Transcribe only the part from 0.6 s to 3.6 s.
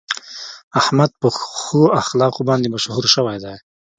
احمد په ښو اخلاقو باندې مشهور شوی دی.